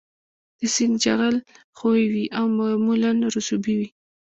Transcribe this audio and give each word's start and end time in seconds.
د 0.59 0.61
سیند 0.75 0.95
جغل 1.03 1.35
ښوی 1.77 2.03
وي 2.13 2.25
او 2.37 2.45
معمولاً 2.59 3.11
رسوبي 3.35 3.73
وي 3.79 3.87